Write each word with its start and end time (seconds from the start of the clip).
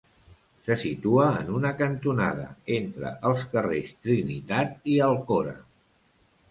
Se 0.67 0.77
situa 0.83 1.27
en 1.41 1.51
una 1.57 1.71
cantonada, 1.83 2.47
entre 2.79 3.13
els 3.33 3.47
carrers 3.55 3.93
Trinitat 4.09 4.93
i 4.95 4.99
Alcora. 5.11 5.57